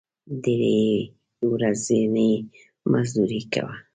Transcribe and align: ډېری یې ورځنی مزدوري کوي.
ډېری 0.43 0.77
یې 0.91 1.01
ورځنی 1.51 2.31
مزدوري 2.91 3.41
کوي. 3.53 3.77